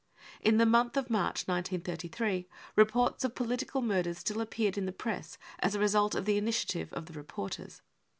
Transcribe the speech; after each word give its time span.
In 0.41 0.57
the 0.57 0.65
month 0.65 0.97
of 0.97 1.11
March 1.11 1.45
1933, 1.47 2.47
reports 2.75 3.23
of 3.23 3.35
political 3.35 3.83
murders 3.83 4.17
still 4.17 4.41
appeared 4.41 4.75
in 4.75 4.87
the 4.87 4.91
Press 4.91 5.37
as 5.59 5.75
a 5.75 5.79
result 5.79 6.15
of 6.15 6.25
the 6.25 6.39
initiative 6.39 6.91
of 6.93 7.05
the 7.05 7.13
reporters. 7.13 7.83